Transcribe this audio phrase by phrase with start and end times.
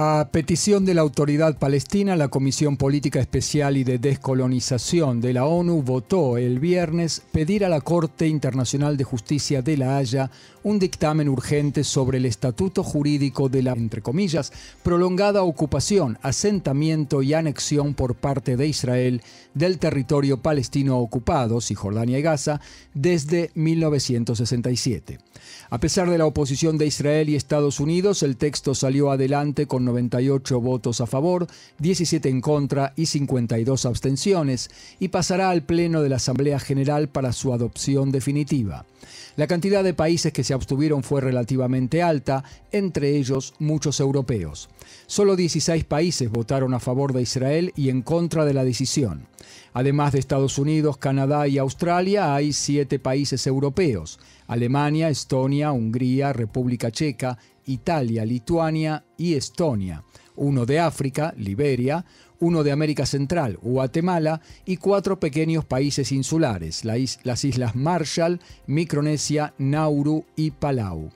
[0.00, 5.44] A petición de la autoridad palestina, la Comisión Política Especial y de Descolonización de la
[5.44, 10.30] ONU votó el viernes pedir a la Corte Internacional de Justicia de La Haya
[10.62, 14.52] un dictamen urgente sobre el estatuto jurídico de la, entre comillas,
[14.84, 19.22] prolongada ocupación, asentamiento y anexión por parte de Israel
[19.54, 22.60] del territorio palestino ocupado, Cisjordania y Gaza,
[22.94, 25.18] desde 1967.
[25.70, 29.84] A pesar de la oposición de Israel y Estados Unidos, el texto salió adelante con
[29.88, 31.46] 98 votos a favor,
[31.78, 34.70] 17 en contra y 52 abstenciones,
[35.00, 38.86] y pasará al Pleno de la Asamblea General para su adopción definitiva.
[39.36, 44.68] La cantidad de países que se abstuvieron fue relativamente alta, entre ellos muchos europeos.
[45.06, 49.26] Solo 16 países votaron a favor de Israel y en contra de la decisión.
[49.72, 54.18] Además de Estados Unidos, Canadá y Australia, hay siete países europeos.
[54.48, 57.38] Alemania, Estonia, Hungría, República Checa,
[57.68, 60.02] Italia, Lituania y Estonia.
[60.36, 62.04] Uno de África, Liberia,
[62.40, 70.24] uno de América Central, Guatemala, y cuatro pequeños países insulares, las Islas Marshall, Micronesia, Nauru
[70.34, 71.10] y Palau.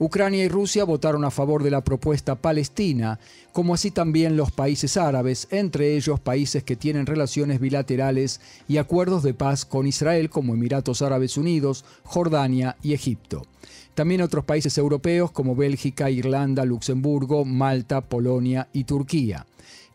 [0.00, 3.18] Ucrania y Rusia votaron a favor de la propuesta palestina,
[3.52, 9.24] como así también los países árabes, entre ellos países que tienen relaciones bilaterales y acuerdos
[9.24, 13.42] de paz con Israel como Emiratos Árabes Unidos, Jordania y Egipto.
[13.98, 19.44] También otros países europeos como Bélgica, Irlanda, Luxemburgo, Malta, Polonia y Turquía.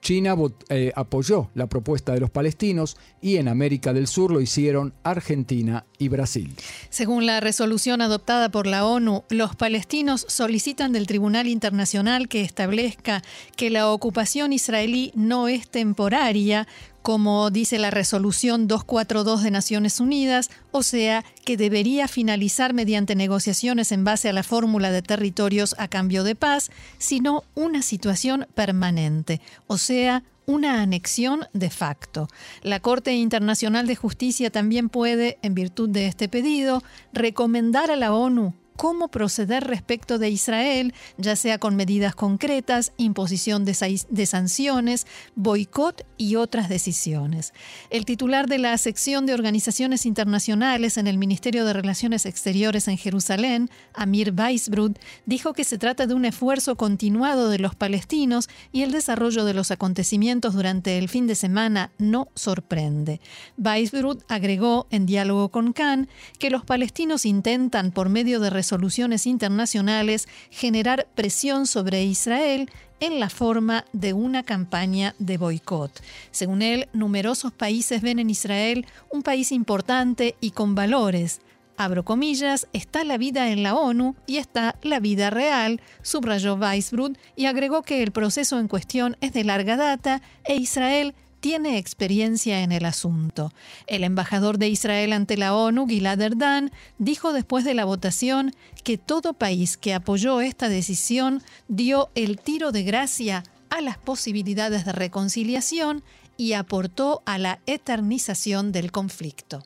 [0.02, 0.36] China
[0.68, 5.86] eh, apoyó la propuesta de los palestinos y en América del Sur lo hicieron Argentina
[5.98, 6.54] y Brasil.
[6.90, 13.24] Según la resolución adoptada por la ONU, los palestinos solicitan del Tribunal Internacional que establezca
[13.56, 16.68] que la ocupación israelí no es temporaria,
[17.04, 23.92] como dice la resolución 242 de Naciones Unidas, o sea, que debería finalizar mediante negociaciones
[23.92, 29.42] en base a la fórmula de territorios a cambio de paz, sino una situación permanente,
[29.68, 32.28] o sea, una anexión de facto.
[32.62, 38.14] La Corte Internacional de Justicia también puede, en virtud de este pedido, recomendar a la
[38.14, 45.08] ONU cómo proceder respecto de Israel, ya sea con medidas concretas, imposición de, de, sanciones,
[45.36, 47.54] boicot y otras decisiones.
[47.90, 52.98] El titular de la sección de organizaciones internacionales en el Ministerio de Relaciones Exteriores en
[52.98, 58.82] Jerusalén, Amir Weisbrod, dijo que se trata de un esfuerzo continuado de los palestinos y
[58.82, 63.20] el desarrollo de los acontecimientos durante el fin de semana no sorprende.
[63.58, 66.08] Weisbrod agregó en diálogo con Khan
[66.40, 72.70] que los palestinos intentan por medio de resoluciones internacionales generar presión sobre Israel
[73.02, 75.92] en la forma de una campaña de boicot.
[76.32, 81.42] Según él, numerosos países ven en Israel un país importante y con valores.
[81.76, 87.18] Abro comillas, está la vida en la ONU y está la vida real, subrayó Weisbrod
[87.36, 92.62] y agregó que el proceso en cuestión es de larga data e Israel tiene experiencia
[92.62, 93.50] en el asunto.
[93.86, 98.52] El embajador de Israel ante la ONU, Gilad Erdan, dijo después de la votación
[98.86, 104.86] que todo país que apoyó esta decisión dio el tiro de gracia a las posibilidades
[104.86, 106.02] de reconciliación
[106.38, 109.64] y aportó a la eternización del conflicto.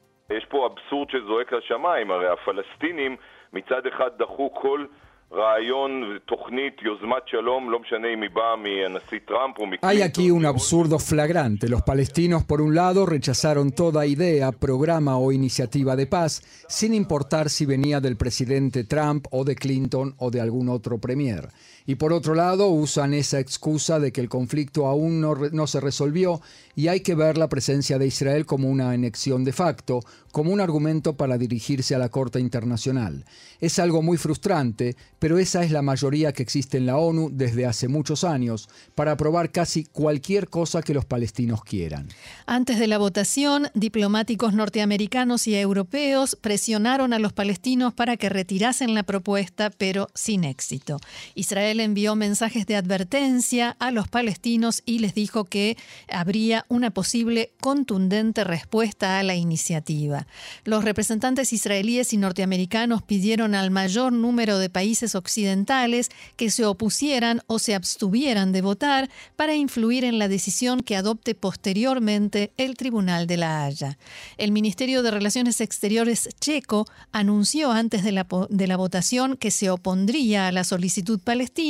[9.81, 11.67] Hay aquí un absurdo flagrante.
[11.67, 17.49] Los palestinos, por un lado, rechazaron toda idea, programa o iniciativa de paz, sin importar
[17.49, 21.49] si venía del presidente Trump o de Clinton o de algún otro premier.
[21.89, 26.41] Y por otro lado, usan esa excusa de que el conflicto aún no, se resolvió
[26.75, 30.01] y hay que ver la presencia de Israel como una anexión de facto,
[30.33, 33.23] como un argumento para dirigirse a la Corte Internacional.
[33.61, 37.65] Es algo muy frustrante, pero esa es la mayoría que existe en la ONU desde
[37.65, 42.09] hace muchos años para aprobar casi cualquier cosa que los palestinos quieran.
[42.45, 48.93] Antes de la votación, diplomáticos norteamericanos y europeos presionaron a los palestinos para que retirasen
[48.93, 50.99] la propuesta, pero sin éxito.
[51.33, 55.77] Israel envió mensajes de advertencia a los palestinos y les dijo que
[56.09, 60.27] habría una posible contundente respuesta a la iniciativa.
[60.63, 67.41] Los representantes israelíes y norteamericanos pidieron al mayor número de países occidentales que se opusieran
[67.47, 73.27] o se abstuvieran de votar para influir en la decisión que adopte posteriormente el Tribunal
[73.27, 73.97] de la Haya.
[74.37, 79.69] El Ministerio de Relaciones Exteriores checo anunció antes de la, de la votación que se
[79.69, 81.66] opondría a la solicitud palestina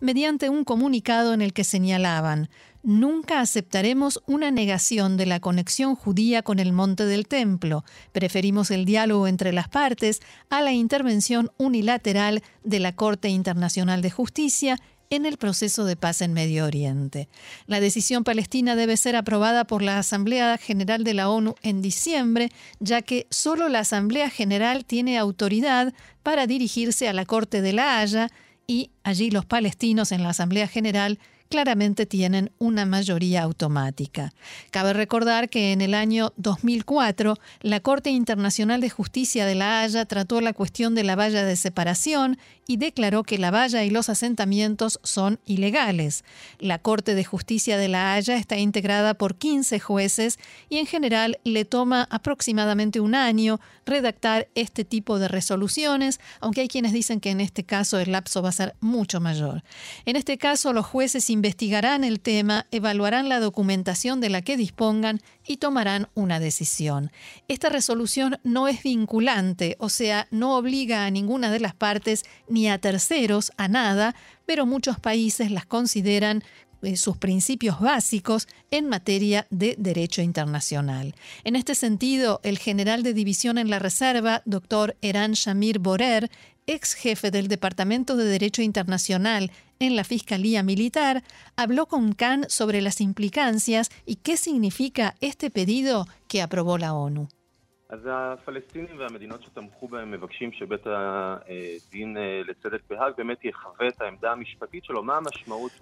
[0.00, 2.48] mediante un comunicado en el que señalaban
[2.84, 7.82] Nunca aceptaremos una negación de la conexión judía con el monte del templo.
[8.12, 10.20] Preferimos el diálogo entre las partes
[10.50, 16.20] a la intervención unilateral de la Corte Internacional de Justicia en el proceso de paz
[16.20, 17.30] en Medio Oriente.
[17.66, 22.50] La decisión palestina debe ser aprobada por la Asamblea General de la ONU en diciembre,
[22.80, 28.00] ya que solo la Asamblea General tiene autoridad para dirigirse a la Corte de la
[28.00, 28.30] Haya
[28.66, 31.18] y allí los palestinos en la Asamblea General
[31.54, 34.32] claramente tienen una mayoría automática.
[34.72, 40.04] Cabe recordar que en el año 2004 la Corte Internacional de Justicia de La Haya
[40.04, 44.08] trató la cuestión de la valla de separación y declaró que la valla y los
[44.08, 46.24] asentamientos son ilegales.
[46.58, 51.38] La Corte de Justicia de La Haya está integrada por 15 jueces y en general
[51.44, 57.30] le toma aproximadamente un año redactar este tipo de resoluciones, aunque hay quienes dicen que
[57.30, 59.62] en este caso el lapso va a ser mucho mayor.
[60.04, 65.20] En este caso los jueces investigarán el tema, evaluarán la documentación de la que dispongan
[65.46, 67.12] y tomarán una decisión.
[67.48, 72.70] Esta resolución no es vinculante, o sea, no obliga a ninguna de las partes ni
[72.70, 74.14] a terceros a nada,
[74.46, 76.42] pero muchos países las consideran
[76.80, 81.14] eh, sus principios básicos en materia de derecho internacional.
[81.44, 86.30] En este sentido, el general de división en la Reserva, doctor Eran Shamir Borer,
[86.66, 91.22] ex jefe del Departamento de Derecho Internacional en la Fiscalía Militar,
[91.56, 97.28] habló con Khan sobre las implicancias y qué significa este pedido que aprobó la ONU.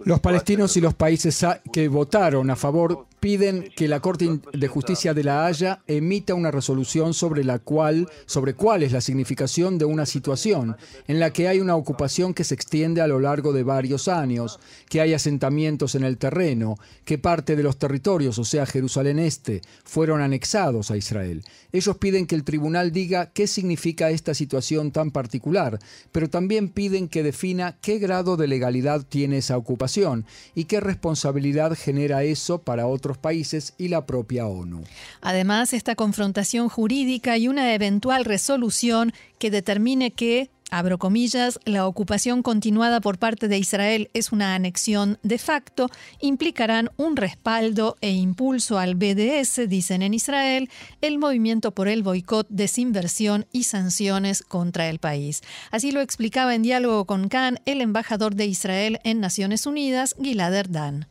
[0.05, 5.13] Los palestinos y los países que votaron a favor piden que la Corte de Justicia
[5.13, 9.85] de la Haya emita una resolución sobre la cual sobre cuál es la significación de
[9.85, 10.75] una situación
[11.07, 14.59] en la que hay una ocupación que se extiende a lo largo de varios años,
[14.89, 16.75] que hay asentamientos en el terreno,
[17.05, 21.43] que parte de los territorios, o sea, Jerusalén Este, fueron anexados a Israel.
[21.71, 25.79] Ellos piden que el tribunal diga qué significa esta situación tan particular,
[26.11, 31.77] pero también piden que defina qué grado de legalidad tiene esa ocupación y qué responsabilidad
[31.77, 34.83] genera eso para otros países y la propia ONU.
[35.21, 42.41] Además, esta confrontación jurídica y una eventual resolución que determine que abro comillas, la ocupación
[42.41, 45.87] continuada por parte de Israel es una anexión de facto,
[46.19, 50.69] implicarán un respaldo e impulso al BDS, dicen en Israel,
[51.01, 55.41] el movimiento por el boicot, desinversión y sanciones contra el país.
[55.71, 60.55] Así lo explicaba en diálogo con Khan el embajador de Israel en Naciones Unidas, Gilad
[60.55, 61.05] Erdan.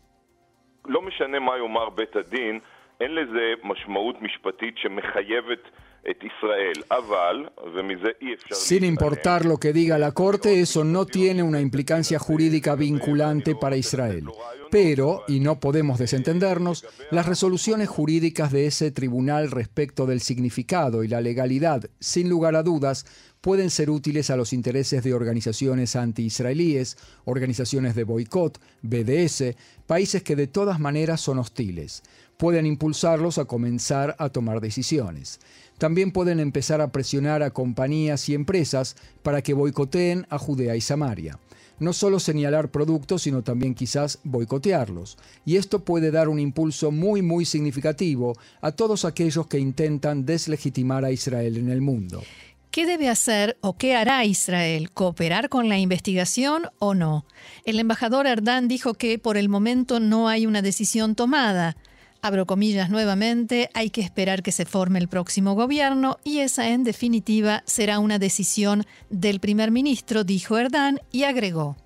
[8.51, 13.77] Sin importar lo que diga la Corte, eso no tiene una implicancia jurídica vinculante para
[13.77, 14.27] Israel.
[14.71, 21.09] Pero, y no podemos desentendernos, las resoluciones jurídicas de ese tribunal respecto del significado y
[21.09, 23.05] la legalidad, sin lugar a dudas,
[23.43, 29.57] pueden ser útiles a los intereses de organizaciones anti-israelíes, organizaciones de boicot, BDS,
[29.87, 32.03] países que de todas maneras son hostiles.
[32.39, 35.39] Pueden impulsarlos a comenzar a tomar decisiones.
[35.83, 38.95] También pueden empezar a presionar a compañías y empresas
[39.25, 41.41] para que boicoteen a Judea y Samaria.
[41.81, 45.19] No solo señalar productos, sino también quizás boicotearlos.
[45.45, 51.05] Y esto puede dar un impulso muy, muy significativo a todos aquellos que intentan deslegitimar
[51.05, 52.23] a Israel en el mundo.
[52.71, 54.93] ¿Qué debe hacer o qué hará Israel?
[54.93, 57.27] ¿Cooperar con la investigación o no?
[57.65, 61.77] El embajador Erdán dijo que por el momento no hay una decisión tomada
[62.23, 66.85] abro comillas nuevamente, hay que esperar que se forme el próximo gobierno y esa en
[66.85, 71.77] definitiva será una decisión del primer ministro, dijo Erdán y agregó.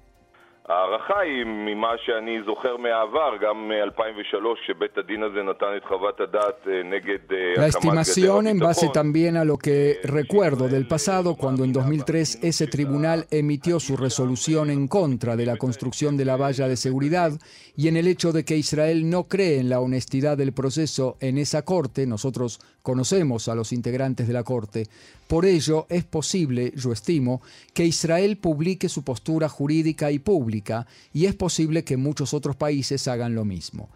[7.57, 12.67] La estimación en base también a lo que recuerdo del pasado cuando en 2003 ese
[12.67, 17.31] tribunal emitió su resolución en contra de la construcción de la valla de seguridad
[17.77, 21.39] y en el hecho de que Israel no cree en la honestidad del proceso en
[21.39, 24.87] esa corte, nosotros conocemos a los integrantes de la corte,
[25.27, 27.43] por ello es posible, yo estimo,
[27.75, 33.09] que Israel publique su postura jurídica y pública y es posible que muchos otros países
[33.09, 33.89] hagan lo mismo.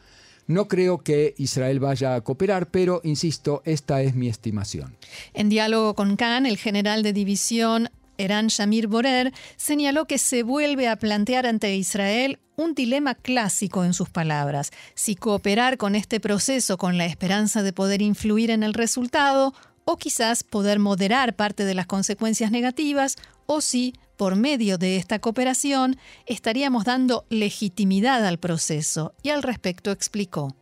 [0.47, 4.97] No creo que Israel vaya a cooperar, pero insisto, esta es mi estimación.
[5.33, 10.89] En diálogo con Khan, el general de división Eran Shamir Borer señaló que se vuelve
[10.89, 16.77] a plantear ante Israel un dilema clásico en sus palabras, si cooperar con este proceso
[16.77, 21.75] con la esperanza de poder influir en el resultado o quizás poder moderar parte de
[21.75, 25.97] las consecuencias negativas, o si, por medio de esta cooperación,
[26.27, 29.13] estaríamos dando legitimidad al proceso.
[29.23, 30.55] Y al respecto explicó.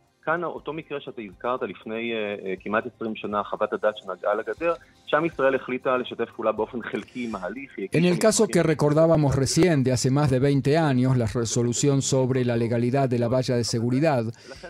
[7.91, 12.45] En el caso que recordábamos recién de hace más de 20 años, la resolución sobre
[12.45, 14.25] la legalidad de la valla de seguridad,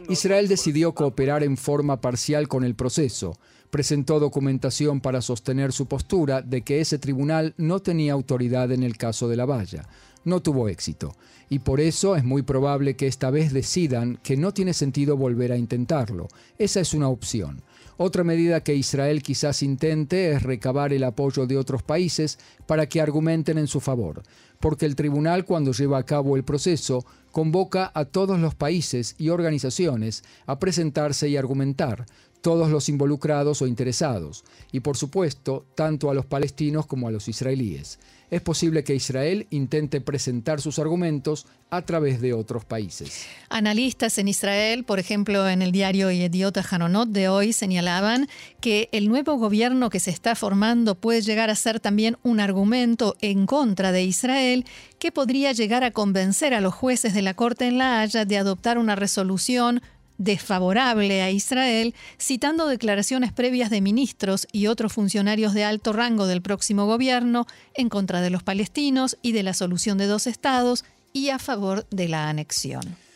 [0.07, 3.33] Israel decidió cooperar en forma parcial con el proceso.
[3.69, 8.97] Presentó documentación para sostener su postura de que ese tribunal no tenía autoridad en el
[8.97, 9.87] caso de la valla
[10.23, 11.15] no tuvo éxito,
[11.49, 15.51] y por eso es muy probable que esta vez decidan que no tiene sentido volver
[15.51, 16.27] a intentarlo.
[16.57, 17.61] Esa es una opción.
[17.97, 23.01] Otra medida que Israel quizás intente es recabar el apoyo de otros países para que
[23.01, 24.23] argumenten en su favor,
[24.59, 29.29] porque el tribunal cuando lleva a cabo el proceso convoca a todos los países y
[29.29, 32.05] organizaciones a presentarse y argumentar,
[32.41, 37.27] todos los involucrados o interesados, y por supuesto tanto a los palestinos como a los
[37.27, 37.99] israelíes
[38.31, 43.25] es posible que Israel intente presentar sus argumentos a través de otros países.
[43.49, 48.27] Analistas en Israel, por ejemplo, en el diario Yediot Hanonot de hoy, señalaban
[48.59, 53.15] que el nuevo gobierno que se está formando puede llegar a ser también un argumento
[53.21, 54.65] en contra de Israel
[54.97, 58.37] que podría llegar a convencer a los jueces de la Corte en La Haya de
[58.37, 59.81] adoptar una resolución
[60.19, 66.43] desfavorable a Israel, citando declaraciones previas de ministros y otros funcionarios de alto rango del
[66.43, 71.29] próximo gobierno en contra de los palestinos y de la solución de dos estados y
[71.29, 73.08] a favor de la anexión.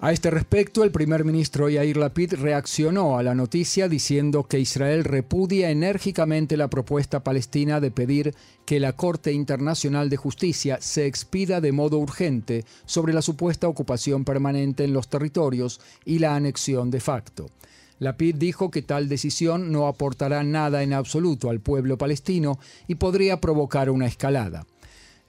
[0.00, 5.02] A este respecto, el primer ministro Yair Lapid reaccionó a la noticia diciendo que Israel
[5.02, 8.32] repudia enérgicamente la propuesta palestina de pedir
[8.64, 14.24] que la Corte Internacional de Justicia se expida de modo urgente sobre la supuesta ocupación
[14.24, 17.50] permanente en los territorios y la anexión de facto.
[17.98, 23.40] Lapid dijo que tal decisión no aportará nada en absoluto al pueblo palestino y podría
[23.40, 24.64] provocar una escalada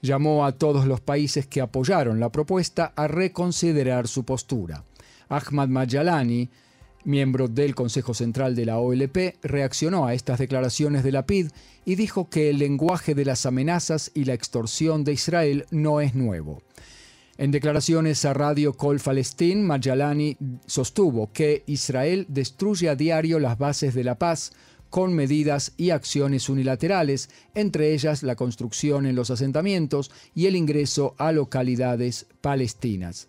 [0.02, 4.84] llamó a todos los países que apoyaron la propuesta a reconsiderar su postura.
[5.28, 6.50] Ahmad Majalani,
[7.04, 11.48] miembro del Consejo Central de la OLP, reaccionó a estas declaraciones de la PID
[11.84, 16.14] y dijo que el lenguaje de las amenazas y la extorsión de Israel no es
[16.14, 16.62] nuevo.
[17.38, 23.94] En declaraciones a Radio Col Palestine, Majalani sostuvo que Israel destruye a diario las bases
[23.94, 24.52] de la paz,
[24.90, 31.14] con medidas y acciones unilaterales, entre ellas la construcción en los asentamientos y el ingreso
[31.16, 33.28] a localidades palestinas.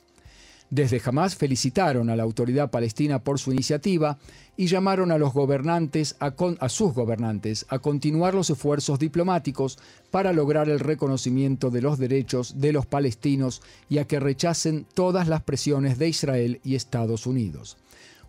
[0.72, 4.18] Desde Hamas felicitaron a la autoridad palestina por su iniciativa
[4.56, 9.77] y llamaron a los gobernantes a, a, sus gobernantes a continuar los esfuerzos diplomáticos
[10.12, 15.27] para lograr el reconocimiento de los derechos de los palestinos y a que rechacen todas
[15.27, 17.75] las presiones de Israel y Estados Unidos.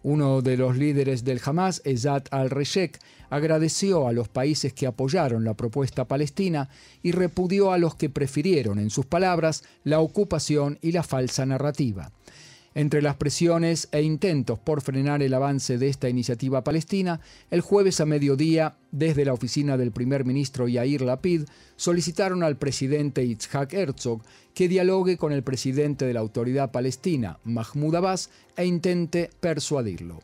[0.03, 2.99] Uno de los líderes del Hamas, Ezat al-Reshek,
[3.31, 6.69] agradeció a los países que apoyaron la propuesta palestina
[7.03, 12.11] y repudió a los que prefirieron, en sus palabras, la ocupación y la falsa narrativa.
[12.75, 18.01] Entre las presiones e intentos por frenar el avance de esta iniciativa palestina, el jueves
[18.01, 21.45] a mediodía, desde la oficina del primer ministro Yair Lapid,
[21.77, 24.23] solicitaron al presidente Itzhak Herzog
[24.55, 30.21] que dialogue con el presidente de la autoridad palestina, Mahmoud Abbas, e intente persuadirlo.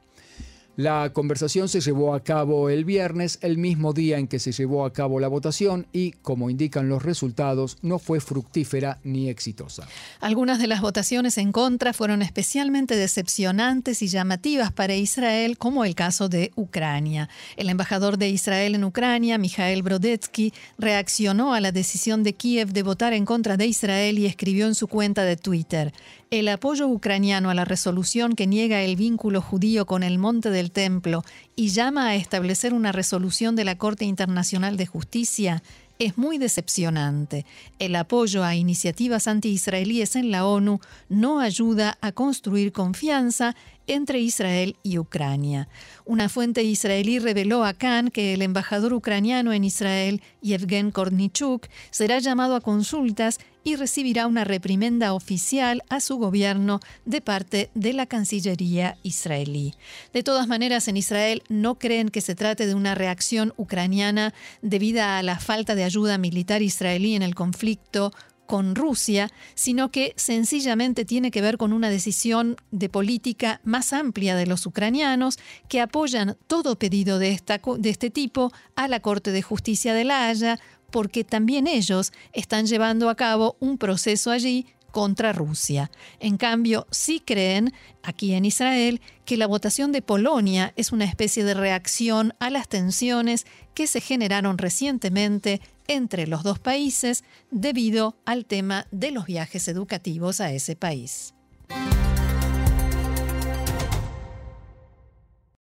[0.79, 4.85] La conversación se llevó a cabo el viernes, el mismo día en que se llevó
[4.85, 9.89] a cabo la votación y, como indican los resultados, no fue fructífera ni exitosa.
[10.21, 15.97] Algunas de las votaciones en contra fueron especialmente decepcionantes y llamativas para Israel, como el
[15.97, 17.29] caso de Ucrania.
[17.57, 22.85] El embajador de Israel en Ucrania, Mikhail Brodetsky, reaccionó a la decisión de Kiev de
[22.85, 25.93] votar en contra de Israel y escribió en su cuenta de Twitter,
[26.31, 31.25] el apoyo ucraniano a la resolución que niega el vínculo judío con el monte templo
[31.57, 35.63] y llama a establecer una resolución de la Corte Internacional de Justicia
[35.99, 37.45] es muy decepcionante.
[37.79, 43.57] El apoyo a iniciativas anti-israelíes en la ONU no ayuda a construir confianza
[43.89, 45.69] entre Israel y Ucrania.
[46.05, 52.19] Una fuente israelí reveló a Khan que el embajador ucraniano en Israel, Yevgen Kornichuk, será
[52.21, 58.07] llamado a consultas y recibirá una reprimenda oficial a su gobierno de parte de la
[58.07, 59.75] Cancillería israelí.
[60.13, 65.19] De todas maneras, en Israel no creen que se trate de una reacción ucraniana debida
[65.19, 68.13] a la falta de ayuda militar israelí en el conflicto
[68.49, 74.35] con Rusia, sino que sencillamente tiene que ver con una decisión de política más amplia
[74.37, 75.39] de los ucranianos
[75.69, 80.05] que apoyan todo pedido de, esta, de este tipo a la Corte de Justicia de
[80.05, 80.59] La Haya,
[80.91, 85.91] porque también ellos están llevando a cabo un proceso allí contra Rusia.
[86.19, 91.45] En cambio, sí creen, aquí en Israel, que la votación de Polonia es una especie
[91.45, 98.47] de reacción a las tensiones que se generaron recientemente entre los dos países debido al
[98.47, 101.35] tema de los viajes educativos a ese país.